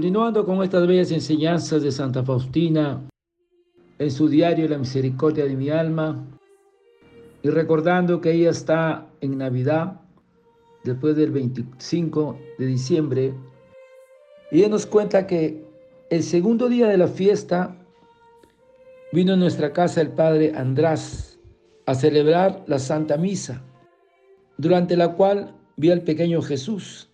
Continuando 0.00 0.46
con 0.46 0.62
estas 0.62 0.86
bellas 0.86 1.12
enseñanzas 1.12 1.82
de 1.82 1.92
Santa 1.92 2.24
Faustina 2.24 3.06
en 3.98 4.10
su 4.10 4.30
diario 4.30 4.66
La 4.66 4.78
Misericordia 4.78 5.44
de 5.44 5.54
mi 5.54 5.68
alma 5.68 6.26
y 7.42 7.50
recordando 7.50 8.18
que 8.18 8.32
ella 8.32 8.48
está 8.48 9.06
en 9.20 9.36
Navidad, 9.36 10.00
después 10.84 11.16
del 11.16 11.32
25 11.32 12.38
de 12.58 12.64
diciembre, 12.64 13.34
ella 14.50 14.70
nos 14.70 14.86
cuenta 14.86 15.26
que 15.26 15.66
el 16.08 16.22
segundo 16.22 16.70
día 16.70 16.88
de 16.88 16.96
la 16.96 17.08
fiesta 17.08 17.76
vino 19.12 19.34
a 19.34 19.36
nuestra 19.36 19.74
casa 19.74 20.00
el 20.00 20.12
padre 20.12 20.54
András 20.56 21.38
a 21.84 21.94
celebrar 21.94 22.64
la 22.66 22.78
Santa 22.78 23.18
Misa, 23.18 23.62
durante 24.56 24.96
la 24.96 25.12
cual 25.12 25.54
vi 25.76 25.90
al 25.90 26.00
pequeño 26.00 26.40
Jesús. 26.40 27.10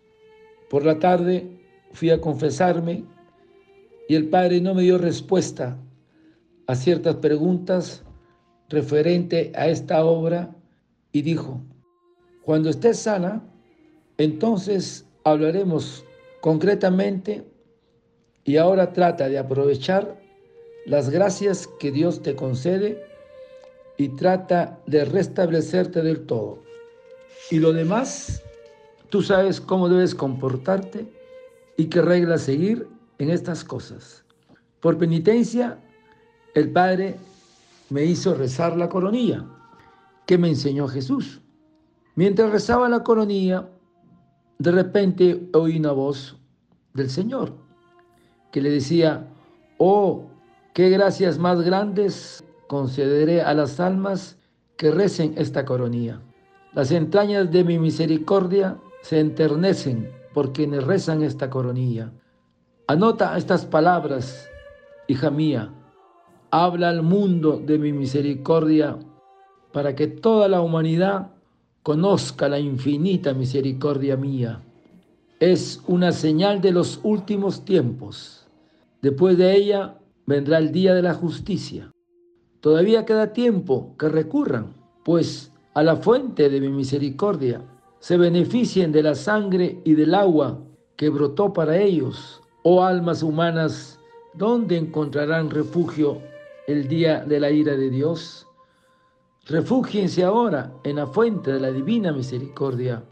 Por 0.71 0.85
la 0.85 1.01
tarde 1.01 1.57
fui 1.97 2.11
a 2.11 2.21
confesarme 2.21 3.05
y 4.07 4.15
el 4.15 4.29
Padre 4.29 4.61
no 4.61 4.75
me 4.75 4.83
dio 4.83 4.99
respuesta 4.99 5.79
a 6.67 6.75
ciertas 6.75 7.17
preguntas 7.17 8.05
referente 8.69 9.51
a 9.57 9.69
esta 9.69 10.05
obra 10.05 10.55
y 11.11 11.23
dijo, 11.23 11.63
cuando 12.43 12.69
estés 12.69 12.99
sana, 12.99 13.43
entonces 14.19 15.07
hablaremos 15.25 16.05
concretamente 16.43 17.45
y 18.45 18.59
ahora 18.59 18.93
trata 18.93 19.31
de 19.31 19.39
aprovechar 19.39 20.21
las 20.85 21.09
gracias 21.09 21.67
que 21.81 21.91
Dios 21.91 22.23
te 22.23 22.37
concede 22.37 23.03
y 23.97 24.11
trata 24.11 24.79
de 24.87 25.07
restablecerte 25.07 26.03
del 26.03 26.27
todo. 26.27 26.63
Y 27.51 27.59
lo 27.59 27.73
demás, 27.73 28.43
tú 29.09 29.23
sabes 29.23 29.61
cómo 29.63 29.89
debes 29.89 30.15
comportarte 30.15 31.16
y 31.77 31.87
qué 31.87 32.03
reglas 32.03 32.43
seguir 32.43 32.89
en 33.19 33.31
estas 33.31 33.65
cosas. 33.65 34.25
Por 34.81 34.99
penitencia, 34.99 35.79
el 36.55 36.73
Padre 36.73 37.17
me 37.91 38.05
hizo 38.05 38.35
rezar 38.35 38.77
la 38.77 38.89
coronilla 38.89 39.45
que 40.27 40.39
me 40.39 40.49
enseñó 40.49 40.89
Jesús. 40.89 41.41
Mientras 42.15 42.51
rezaba 42.51 42.89
la 42.89 43.03
coronilla, 43.03 43.69
de 44.59 44.73
repente 44.73 45.49
oí 45.53 45.79
una 45.79 45.93
voz 45.93 46.37
del 46.95 47.11
Señor 47.11 47.53
que 48.51 48.63
le 48.63 48.71
decía, 48.71 49.29
oh, 49.79 50.25
qué 50.73 50.89
gracias 50.89 51.39
más 51.39 51.61
grandes 51.61 52.43
concederé 52.69 53.43
a 53.43 53.53
las 53.55 53.79
almas 53.81 54.39
que 54.77 54.91
recen 54.91 55.35
esta 55.37 55.65
coronilla. 55.65 56.21
Las 56.73 56.91
entrañas 56.91 57.51
de 57.51 57.65
mi 57.65 57.79
misericordia 57.79 58.79
se 59.03 59.21
enternecen 59.21 60.11
por 60.37 60.53
quienes 60.53 60.85
rezan 60.85 61.23
esta 61.23 61.49
coronilla. 61.49 62.13
Anota 62.89 63.39
estas 63.39 63.65
palabras, 63.65 64.47
hija 65.09 65.31
mía. 65.31 65.73
Habla 66.51 66.91
al 66.91 67.03
mundo 67.03 67.57
de 67.57 67.79
mi 67.79 67.95
misericordia 67.95 68.99
para 69.73 69.97
que 69.97 70.09
toda 70.09 70.47
la 70.47 70.61
humanidad 70.61 71.31
conozca 71.83 72.51
la 72.51 72.61
infinita 72.61 73.33
misericordia 73.33 74.19
mía. 74.19 74.61
Es 75.41 75.83
una 75.87 76.13
señal 76.13 76.61
de 76.61 76.73
los 76.73 77.01
últimos 77.03 77.65
tiempos. 77.65 78.47
Después 79.01 79.39
de 79.39 79.57
ella 79.57 79.97
vendrá 80.27 80.59
el 80.59 80.71
día 80.71 80.93
de 80.93 81.01
la 81.01 81.15
justicia. 81.15 81.91
Todavía 82.61 83.07
queda 83.07 83.33
tiempo 83.33 83.95
que 83.99 84.11
recurran, 84.11 84.75
pues, 85.03 85.51
a 85.73 85.83
la 85.83 85.97
fuente 85.97 86.51
de 86.51 86.61
mi 86.61 86.69
misericordia 86.69 87.63
se 88.07 88.17
beneficien 88.17 88.93
de 88.93 89.03
la 89.03 89.17
sangre 89.17 89.81
y 89.83 89.95
del 89.95 90.15
agua 90.15 90.63
que 90.95 91.09
brotó 91.09 91.53
para 91.53 91.77
ellos. 91.77 92.41
Oh 92.63 92.85
almas 92.85 93.21
humanas, 93.21 93.99
¿dónde 94.33 94.77
encontrarán 94.77 95.51
refugio 95.51 96.23
el 96.69 96.87
día 96.87 97.25
de 97.25 97.41
la 97.41 97.51
ira 97.51 97.77
de 97.77 97.91
Dios? 97.91 98.47
Refúgiense 99.47 100.23
ahora 100.23 100.73
en 100.85 100.95
la 100.95 101.09
fuente 101.09 101.55
de 101.55 101.59
la 101.59 101.73
divina 101.73 102.13
misericordia. 102.13 103.03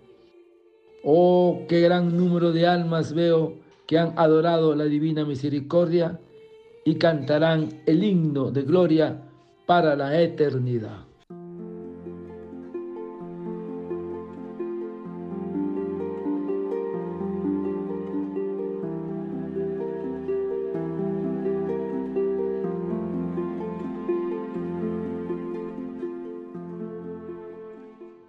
Oh, 1.03 1.63
qué 1.69 1.81
gran 1.81 2.17
número 2.17 2.53
de 2.53 2.69
almas 2.69 3.15
veo 3.15 3.55
que 3.89 3.99
han 3.99 4.17
adorado 4.17 4.77
la 4.77 4.85
divina 4.85 5.25
misericordia 5.25 6.21
y 6.85 6.95
cantarán 6.99 7.83
el 7.87 8.05
himno 8.05 8.53
de 8.53 8.63
gloria 8.63 9.21
para 9.67 9.97
la 9.97 10.21
eternidad. 10.21 11.14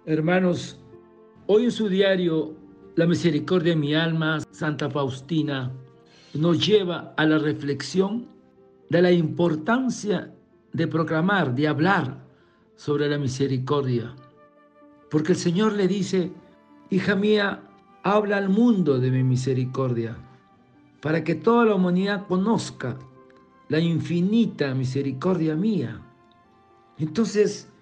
Hermanos, 0.08 0.78
hoy 1.48 1.64
en 1.64 1.72
su 1.72 1.88
diario 1.88 2.54
La 2.94 3.08
misericordia 3.08 3.72
de 3.72 3.80
mi 3.80 3.92
alma, 3.92 4.38
Santa 4.52 4.88
Faustina, 4.88 5.72
nos 6.32 6.64
lleva 6.64 7.12
a 7.16 7.26
la 7.26 7.38
reflexión 7.38 8.28
de 8.88 9.02
la 9.02 9.10
importancia 9.10 10.32
de 10.72 10.86
proclamar, 10.86 11.56
de 11.56 11.66
hablar 11.66 12.24
sobre 12.76 13.08
la 13.08 13.18
misericordia. 13.18 14.14
Porque 15.10 15.32
el 15.32 15.38
Señor 15.38 15.72
le 15.72 15.88
dice, 15.88 16.30
hija 16.88 17.16
mía, 17.16 17.64
habla 18.04 18.36
al 18.36 18.48
mundo 18.48 19.00
de 19.00 19.10
mi 19.10 19.24
misericordia, 19.24 20.16
para 21.02 21.24
que 21.24 21.34
toda 21.34 21.64
la 21.64 21.74
humanidad 21.74 22.28
conozca 22.28 22.96
la 23.68 23.80
infinita 23.80 24.72
misericordia 24.72 25.56
mía. 25.56 26.00
Entonces, 26.96 27.72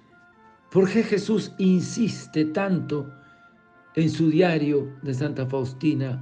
¿Por 0.75 0.91
qué 0.91 1.05
Jesús 1.05 1.53
insiste 1.59 2.47
tanto 2.47 3.09
en 3.95 4.11
su 4.11 4.29
diario 4.29 4.93
de 5.03 5.15
Santa 5.15 5.47
Faustina 5.47 6.21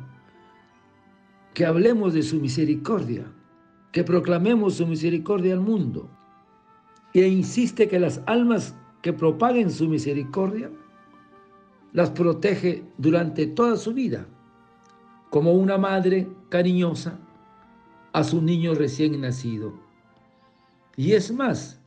que 1.55 1.65
hablemos 1.65 2.13
de 2.13 2.23
su 2.23 2.39
misericordia, 2.39 3.25
que 3.93 4.05
proclamemos 4.05 4.75
su 4.75 4.87
misericordia 4.87 5.55
al 5.55 5.61
mundo? 5.61 6.11
E 7.15 7.27
insiste 7.27 7.89
que 7.89 7.99
las 7.99 8.21
almas 8.27 8.75
que 9.01 9.15
propaguen 9.15 9.71
su 9.71 9.89
misericordia 9.89 10.71
las 11.95 12.11
protege 12.11 12.85
durante 12.99 13.47
toda 13.47 13.79
su 13.79 13.95
vida, 13.95 14.27
como 15.31 15.55
una 15.55 15.79
madre 15.79 16.29
cariñosa 16.51 17.19
a 18.13 18.23
su 18.23 18.43
niño 18.43 18.75
recién 18.75 19.19
nacido. 19.19 19.73
Y 20.95 21.13
es 21.13 21.33
más, 21.33 21.82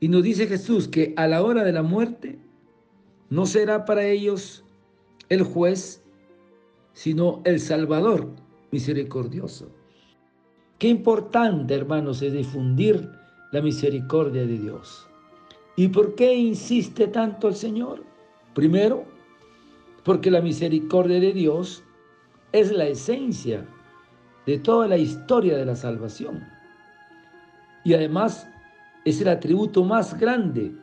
y 0.00 0.08
nos 0.08 0.22
dice 0.22 0.46
Jesús 0.46 0.88
que 0.88 1.14
a 1.16 1.26
la 1.26 1.42
hora 1.42 1.64
de 1.64 1.72
la 1.72 1.82
muerte 1.82 2.38
no 3.30 3.46
será 3.46 3.84
para 3.84 4.06
ellos 4.06 4.64
el 5.28 5.42
juez, 5.42 6.02
sino 6.92 7.42
el 7.44 7.60
Salvador 7.60 8.28
misericordioso. 8.70 9.70
Qué 10.78 10.88
importante, 10.88 11.74
hermanos, 11.74 12.22
es 12.22 12.32
difundir 12.32 13.10
la 13.52 13.60
misericordia 13.60 14.46
de 14.46 14.58
Dios. 14.58 15.08
¿Y 15.76 15.88
por 15.88 16.14
qué 16.14 16.34
insiste 16.34 17.08
tanto 17.08 17.48
el 17.48 17.54
Señor? 17.54 18.04
Primero, 18.54 19.04
porque 20.04 20.30
la 20.30 20.40
misericordia 20.40 21.20
de 21.20 21.32
Dios 21.32 21.82
es 22.52 22.72
la 22.72 22.86
esencia 22.86 23.66
de 24.46 24.58
toda 24.58 24.88
la 24.88 24.96
historia 24.96 25.56
de 25.56 25.66
la 25.66 25.76
salvación. 25.76 26.46
Y 27.84 27.94
además 27.94 28.48
es 29.08 29.20
el 29.20 29.28
atributo 29.28 29.84
más 29.84 30.18
grande 30.18 30.74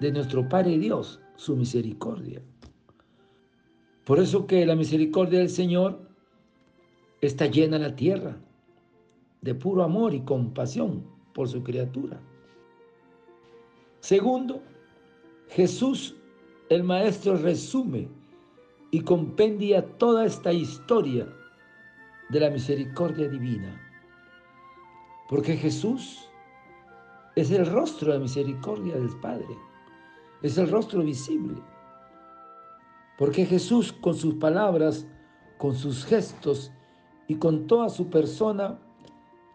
de 0.00 0.12
nuestro 0.12 0.48
Padre 0.48 0.78
Dios, 0.78 1.20
su 1.36 1.56
misericordia. 1.56 2.42
Por 4.04 4.20
eso 4.20 4.46
que 4.46 4.64
la 4.64 4.76
misericordia 4.76 5.40
del 5.40 5.50
Señor 5.50 6.00
está 7.20 7.46
llena 7.46 7.78
la 7.78 7.96
tierra 7.96 8.36
de 9.40 9.54
puro 9.54 9.82
amor 9.82 10.14
y 10.14 10.20
compasión 10.20 11.04
por 11.32 11.48
su 11.48 11.62
criatura. 11.62 12.20
Segundo, 14.00 14.62
Jesús, 15.48 16.14
el 16.68 16.84
Maestro, 16.84 17.36
resume 17.36 18.08
y 18.92 19.00
compendia 19.00 19.84
toda 19.98 20.24
esta 20.24 20.52
historia 20.52 21.26
de 22.28 22.40
la 22.40 22.50
misericordia 22.50 23.28
divina. 23.28 23.82
Porque 25.28 25.56
Jesús 25.56 26.28
es 27.36 27.50
el 27.50 27.66
rostro 27.66 28.14
de 28.14 28.18
misericordia 28.18 28.94
del 28.94 29.10
Padre. 29.20 29.58
Es 30.42 30.56
el 30.56 30.70
rostro 30.70 31.02
visible. 31.02 31.60
Porque 33.18 33.44
Jesús 33.44 33.92
con 33.92 34.14
sus 34.14 34.34
palabras, 34.34 35.06
con 35.58 35.74
sus 35.74 36.06
gestos 36.06 36.72
y 37.28 37.36
con 37.36 37.66
toda 37.66 37.90
su 37.90 38.08
persona 38.08 38.78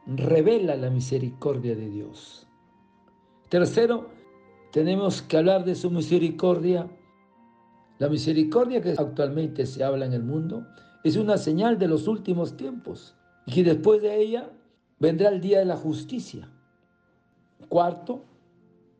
revela 0.06 0.76
la 0.76 0.92
misericordia 0.92 1.76
de 1.76 1.90
Dios. 1.90 2.48
Tercero, 3.50 4.10
tenemos 4.72 5.24
que 5.24 5.38
hablar 5.38 5.66
de 5.66 5.74
su 5.74 5.90
misericordia. 5.90 6.88
La 7.98 8.10
misericordia 8.10 8.82
que 8.82 8.92
actualmente 8.92 9.66
se 9.66 9.84
habla 9.84 10.06
en 10.06 10.14
el 10.14 10.24
mundo 10.24 10.68
es 11.04 11.18
una 11.18 11.38
señal 11.38 11.80
de 11.80 11.88
los 11.88 12.08
últimos 12.08 12.56
tiempos. 12.56 13.16
y 13.48 13.64
después 13.64 14.04
de 14.04 14.22
ella 14.22 14.52
vendrá 15.00 15.30
el 15.30 15.42
día 15.42 15.60
de 15.60 15.66
la 15.66 15.76
justicia. 15.76 16.48
Cuarto, 17.68 18.24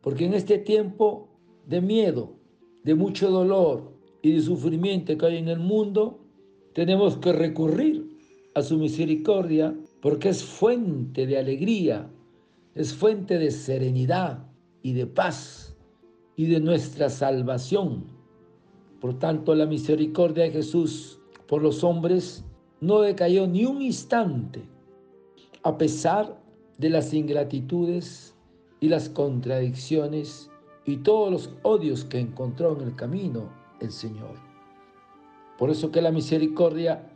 porque 0.00 0.26
en 0.26 0.34
este 0.34 0.58
tiempo 0.58 1.28
de 1.66 1.80
miedo, 1.80 2.34
de 2.82 2.94
mucho 2.94 3.30
dolor 3.30 3.92
y 4.22 4.32
de 4.32 4.40
sufrimiento 4.40 5.16
que 5.16 5.26
hay 5.26 5.36
en 5.36 5.48
el 5.48 5.60
mundo, 5.60 6.20
tenemos 6.72 7.16
que 7.18 7.32
recurrir 7.32 8.12
a 8.54 8.62
su 8.62 8.78
misericordia 8.78 9.74
porque 10.00 10.30
es 10.30 10.42
fuente 10.42 11.26
de 11.26 11.38
alegría, 11.38 12.10
es 12.74 12.94
fuente 12.94 13.38
de 13.38 13.50
serenidad 13.50 14.46
y 14.82 14.92
de 14.92 15.06
paz 15.06 15.76
y 16.36 16.46
de 16.46 16.60
nuestra 16.60 17.08
salvación. 17.08 18.04
Por 19.00 19.18
tanto, 19.18 19.54
la 19.54 19.66
misericordia 19.66 20.44
de 20.44 20.50
Jesús 20.50 21.20
por 21.46 21.62
los 21.62 21.84
hombres 21.84 22.44
no 22.80 23.00
decayó 23.00 23.46
ni 23.46 23.64
un 23.64 23.82
instante, 23.82 24.62
a 25.62 25.76
pesar 25.78 26.40
de 26.78 26.90
las 26.90 27.14
ingratitudes 27.14 28.31
y 28.82 28.88
las 28.88 29.08
contradicciones 29.08 30.50
y 30.84 30.96
todos 30.98 31.30
los 31.30 31.50
odios 31.62 32.04
que 32.04 32.18
encontró 32.18 32.76
en 32.76 32.82
el 32.82 32.96
camino 32.96 33.48
el 33.78 33.92
Señor. 33.92 34.34
Por 35.56 35.70
eso 35.70 35.92
que 35.92 36.02
la 36.02 36.10
misericordia 36.10 37.08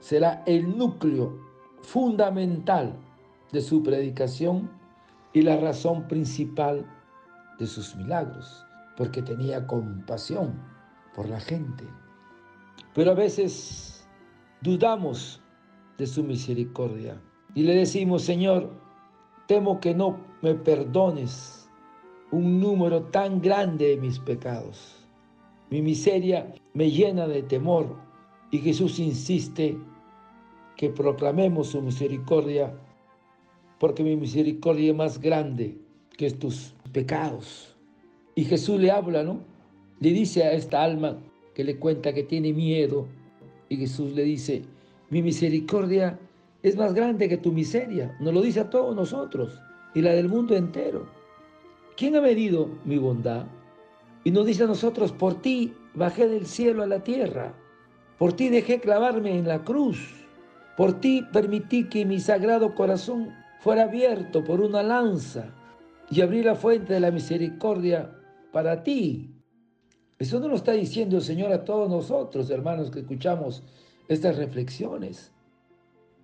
será 0.00 0.42
el 0.44 0.76
núcleo 0.76 1.38
fundamental 1.82 2.96
de 3.52 3.60
su 3.60 3.80
predicación 3.84 4.68
y 5.32 5.42
la 5.42 5.56
razón 5.56 6.08
principal 6.08 6.84
de 7.60 7.66
sus 7.68 7.94
milagros, 7.94 8.66
porque 8.96 9.22
tenía 9.22 9.68
compasión 9.68 10.60
por 11.14 11.28
la 11.28 11.38
gente. 11.38 11.84
Pero 12.92 13.12
a 13.12 13.14
veces 13.14 14.04
dudamos 14.62 15.40
de 15.96 16.08
su 16.08 16.24
misericordia 16.24 17.22
y 17.54 17.62
le 17.62 17.76
decimos, 17.76 18.22
Señor, 18.22 18.83
temo 19.46 19.80
que 19.80 19.94
no 19.94 20.18
me 20.42 20.54
perdones 20.54 21.68
un 22.30 22.60
número 22.60 23.02
tan 23.04 23.40
grande 23.40 23.88
de 23.88 23.96
mis 23.96 24.18
pecados. 24.18 25.06
Mi 25.70 25.82
miseria 25.82 26.52
me 26.72 26.90
llena 26.90 27.26
de 27.26 27.42
temor 27.42 27.96
y 28.50 28.58
Jesús 28.58 28.98
insiste 28.98 29.76
que 30.76 30.90
proclamemos 30.90 31.68
su 31.68 31.82
misericordia 31.82 32.74
porque 33.78 34.02
mi 34.02 34.16
misericordia 34.16 34.90
es 34.90 34.96
más 34.96 35.20
grande 35.20 35.76
que 36.16 36.30
tus 36.30 36.74
pecados. 36.92 37.76
Y 38.34 38.44
Jesús 38.44 38.80
le 38.80 38.90
habla, 38.90 39.22
¿no? 39.22 39.40
Le 40.00 40.10
dice 40.10 40.42
a 40.44 40.52
esta 40.52 40.82
alma 40.82 41.18
que 41.54 41.64
le 41.64 41.78
cuenta 41.78 42.12
que 42.12 42.24
tiene 42.24 42.52
miedo 42.52 43.06
y 43.68 43.76
Jesús 43.76 44.12
le 44.12 44.24
dice, 44.24 44.62
mi 45.10 45.22
misericordia 45.22 46.18
es 46.64 46.76
más 46.76 46.94
grande 46.94 47.28
que 47.28 47.36
tu 47.36 47.52
miseria. 47.52 48.16
Nos 48.18 48.32
lo 48.32 48.40
dice 48.40 48.60
a 48.60 48.70
todos 48.70 48.96
nosotros 48.96 49.60
y 49.94 50.00
la 50.00 50.12
del 50.12 50.30
mundo 50.30 50.56
entero. 50.56 51.06
¿Quién 51.94 52.16
ha 52.16 52.22
medido 52.22 52.70
mi 52.86 52.96
bondad? 52.96 53.44
Y 54.24 54.30
nos 54.30 54.46
dice 54.46 54.64
a 54.64 54.66
nosotros, 54.66 55.12
por 55.12 55.42
ti 55.42 55.74
bajé 55.92 56.26
del 56.26 56.46
cielo 56.46 56.82
a 56.82 56.86
la 56.86 57.04
tierra, 57.04 57.54
por 58.18 58.32
ti 58.32 58.48
dejé 58.48 58.80
clavarme 58.80 59.38
en 59.38 59.46
la 59.46 59.62
cruz, 59.62 60.26
por 60.78 60.98
ti 61.00 61.22
permití 61.34 61.84
que 61.84 62.06
mi 62.06 62.18
sagrado 62.18 62.74
corazón 62.74 63.28
fuera 63.60 63.82
abierto 63.82 64.42
por 64.42 64.62
una 64.62 64.82
lanza 64.82 65.54
y 66.10 66.22
abrí 66.22 66.42
la 66.42 66.54
fuente 66.54 66.94
de 66.94 67.00
la 67.00 67.10
misericordia 67.10 68.10
para 68.52 68.82
ti. 68.82 69.34
Eso 70.18 70.40
no 70.40 70.48
lo 70.48 70.54
está 70.54 70.72
diciendo 70.72 71.16
el 71.18 71.22
Señor 71.22 71.52
a 71.52 71.62
todos 71.62 71.90
nosotros, 71.90 72.48
hermanos, 72.48 72.90
que 72.90 73.00
escuchamos 73.00 73.62
estas 74.08 74.36
reflexiones. 74.36 75.33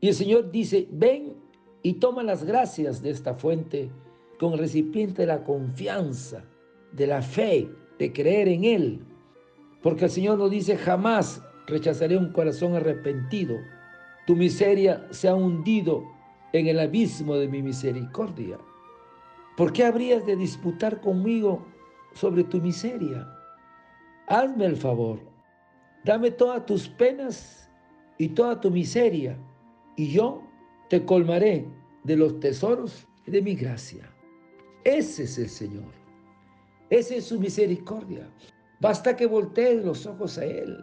Y 0.00 0.08
el 0.08 0.14
Señor 0.14 0.50
dice, 0.50 0.88
ven 0.90 1.34
y 1.82 1.94
toma 1.94 2.22
las 2.22 2.44
gracias 2.44 3.02
de 3.02 3.10
esta 3.10 3.34
fuente 3.34 3.90
con 4.38 4.54
el 4.54 4.58
recipiente 4.58 5.22
de 5.22 5.28
la 5.28 5.44
confianza, 5.44 6.44
de 6.92 7.06
la 7.06 7.22
fe, 7.22 7.68
de 7.98 8.12
creer 8.12 8.48
en 8.48 8.64
Él. 8.64 9.00
Porque 9.82 10.06
el 10.06 10.10
Señor 10.10 10.38
nos 10.38 10.50
dice, 10.50 10.76
jamás 10.76 11.42
rechazaré 11.66 12.16
un 12.16 12.32
corazón 12.32 12.74
arrepentido. 12.74 13.56
Tu 14.26 14.34
miseria 14.34 15.06
se 15.10 15.28
ha 15.28 15.34
hundido 15.34 16.04
en 16.52 16.66
el 16.66 16.78
abismo 16.80 17.36
de 17.36 17.48
mi 17.48 17.62
misericordia. 17.62 18.58
¿Por 19.56 19.72
qué 19.72 19.84
habrías 19.84 20.24
de 20.26 20.36
disputar 20.36 21.00
conmigo 21.00 21.66
sobre 22.14 22.44
tu 22.44 22.60
miseria? 22.60 23.28
Hazme 24.26 24.64
el 24.66 24.76
favor, 24.76 25.20
dame 26.04 26.30
todas 26.30 26.64
tus 26.64 26.88
penas 26.88 27.70
y 28.16 28.28
toda 28.28 28.60
tu 28.60 28.70
miseria, 28.70 29.36
y 30.00 30.12
yo 30.12 30.42
te 30.88 31.04
colmaré 31.04 31.66
de 32.04 32.16
los 32.16 32.40
tesoros 32.40 33.06
de 33.26 33.42
mi 33.42 33.54
gracia. 33.54 34.10
Ese 34.82 35.24
es 35.24 35.36
el 35.36 35.50
Señor. 35.50 35.92
Esa 36.88 37.16
es 37.16 37.26
su 37.26 37.38
misericordia. 37.38 38.26
Basta 38.80 39.14
que 39.14 39.26
voltees 39.26 39.84
los 39.84 40.06
ojos 40.06 40.38
a 40.38 40.46
Él. 40.46 40.74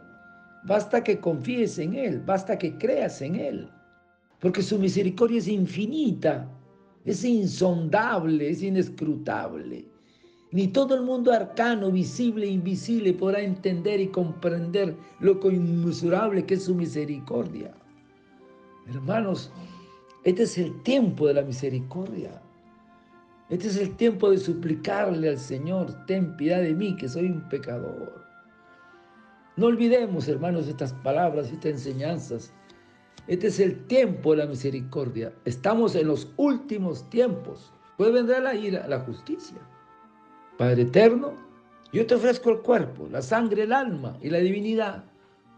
Basta 0.68 1.04
que 1.04 1.20
confíes 1.20 1.80
en 1.80 1.96
Él. 1.96 2.20
Basta 2.20 2.60
que 2.60 2.78
creas 2.78 3.20
en 3.24 3.38
Él. 3.38 3.68
Porque 4.40 4.62
su 4.62 4.78
misericordia 4.78 5.40
es 5.40 5.48
infinita, 5.48 6.48
es 7.04 7.24
insondable, 7.24 8.52
es 8.52 8.62
inescrutable. 8.62 9.84
Ni 10.52 10.68
todo 10.68 10.94
el 10.94 11.02
mundo 11.02 11.34
arcano, 11.34 11.92
visible 11.92 12.46
e 12.46 12.52
invisible 12.52 13.14
podrá 13.14 13.42
entender 13.42 14.00
y 14.00 14.10
comprender 14.10 14.96
lo 15.22 15.40
inmesurable 15.50 16.46
que 16.46 16.54
es 16.54 16.66
su 16.66 16.76
misericordia. 16.76 17.74
Hermanos, 18.90 19.52
este 20.24 20.44
es 20.44 20.58
el 20.58 20.82
tiempo 20.84 21.28
de 21.28 21.34
la 21.34 21.42
misericordia. 21.42 22.42
Este 23.50 23.68
es 23.68 23.78
el 23.78 23.96
tiempo 23.96 24.30
de 24.30 24.38
suplicarle 24.38 25.30
al 25.30 25.38
Señor, 25.38 26.06
ten 26.06 26.36
piedad 26.38 26.62
de 26.62 26.74
mí, 26.74 26.96
que 26.96 27.10
soy 27.10 27.26
un 27.26 27.48
pecador. 27.50 28.26
No 29.58 29.68
olvidemos, 29.68 30.28
hermanos, 30.28 30.68
estas 30.68 30.94
palabras, 30.94 31.52
estas 31.52 31.72
enseñanzas. 31.72 32.54
Este 33.28 33.48
es 33.48 33.60
el 33.60 33.86
tiempo 33.88 34.32
de 34.32 34.38
la 34.38 34.46
misericordia. 34.46 35.34
Estamos 35.46 35.96
en 35.96 36.08
los 36.08 36.32
últimos 36.38 37.10
tiempos. 37.10 37.74
Puede 37.98 38.12
vendrá 38.12 38.40
la 38.40 38.56
ira, 38.56 38.88
la 38.88 39.00
justicia. 39.00 39.58
Padre 40.58 40.84
eterno, 40.84 41.34
yo 41.92 42.06
te 42.06 42.16
ofrezco 42.16 42.52
el 42.52 42.60
cuerpo, 42.60 43.08
la 43.12 43.22
sangre, 43.22 43.64
el 43.64 43.74
alma 43.74 44.18
y 44.22 44.30
la 44.30 44.40
divinidad 44.40 45.04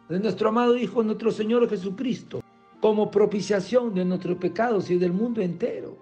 de 0.09 0.19
nuestro 0.19 0.50
amado 0.50 0.75
Hijo, 0.75 1.03
nuestro 1.03 1.31
Señor 1.31 1.69
Jesucristo, 1.69 2.41
como 2.81 3.12
propiciación 3.12 3.93
de 3.93 4.05
nuestros 4.05 4.38
pecados 4.38 4.89
y 4.89 4.98
del 4.98 5.13
mundo 5.13 5.41
entero. 5.41 5.98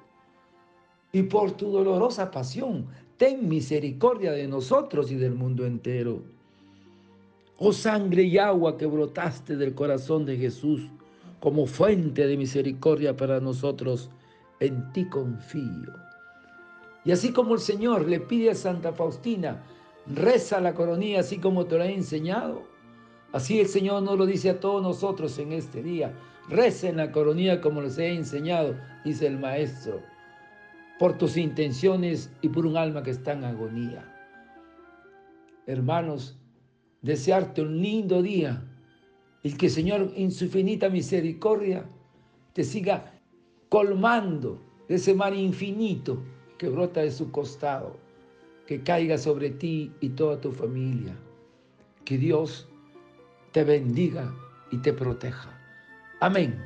Y 1.12 1.24
por 1.24 1.51
tu 1.51 1.72
dolorosa 1.72 2.29
pasión, 2.29 2.88
ten 3.17 3.48
misericordia 3.48 4.31
de 4.31 4.48
nosotros 4.48 5.12
y 5.12 5.15
del 5.15 5.34
mundo 5.34 5.65
entero. 5.65 6.22
Oh 7.57 7.74
sangre 7.74 8.24
y 8.24 8.38
agua 8.38 8.77
que 8.77 8.86
brotaste 8.86 9.55
del 9.57 9.74
corazón 9.74 10.25
de 10.25 10.38
Jesús 10.38 10.88
como 11.39 11.65
fuente 11.65 12.27
de 12.27 12.38
misericordia 12.38 13.15
para 13.15 13.39
nosotros, 13.39 14.10
en 14.60 14.91
ti 14.91 15.05
confío. 15.05 15.93
Y 17.05 17.12
así 17.12 17.31
como 17.31 17.53
el 17.53 17.60
Señor 17.60 18.07
le 18.07 18.19
pide 18.19 18.51
a 18.51 18.55
Santa 18.55 18.91
Faustina, 18.91 19.63
reza 20.07 20.60
la 20.60 20.74
coronilla 20.74 21.22
así 21.22 21.38
como 21.38 21.65
te 21.65 21.77
lo 21.77 21.84
he 21.84 21.93
enseñado, 21.93 22.63
así 23.31 23.60
el 23.60 23.67
Señor 23.67 24.03
nos 24.03 24.17
lo 24.17 24.25
dice 24.25 24.50
a 24.50 24.60
todos 24.60 24.81
nosotros 24.81 25.38
en 25.39 25.53
este 25.53 25.84
día. 25.84 26.13
Recen 26.50 26.98
la 26.98 27.12
coronilla 27.12 27.60
como 27.60 27.82
les 27.82 27.98
he 27.98 28.13
enseñado, 28.13 28.75
dice 29.04 29.27
el 29.27 29.38
Maestro, 29.38 30.01
por 30.98 31.18
tus 31.18 31.36
intenciones 31.36 32.32
y 32.42 32.50
por 32.50 32.66
un 32.66 32.77
alma 32.77 33.04
que 33.04 33.12
está 33.12 33.34
en 33.34 33.44
agonía. 33.44 34.13
Hermanos, 35.66 36.39
desearte 37.01 37.62
un 37.62 37.82
lindo 37.82 38.22
día 38.22 38.63
y 39.44 39.54
que 39.54 39.70
Señor 39.70 40.13
en 40.16 40.32
su 40.32 40.46
infinita 40.46 40.89
misericordia 40.89 41.86
te 42.54 42.63
siga 42.63 43.13
colmando 43.70 44.62
de 44.88 44.96
ese 44.96 45.13
mar 45.13 45.34
infinito 45.36 46.24
que 46.58 46.70
brota 46.70 47.01
de 47.01 47.12
su 47.12 47.30
costado, 47.32 47.98
que 48.66 48.82
caiga 48.84 49.18
sobre 49.18 49.50
ti 49.50 49.92
y 50.00 50.10
toda 50.10 50.39
tu 50.39 50.51
familia. 50.51 51.16
Que 52.06 52.18
Dios 52.18 52.68
te 53.51 53.66
bendiga 53.66 54.34
y 54.72 54.77
te 54.77 54.94
proteja. 54.94 55.57
Amém. 56.19 56.59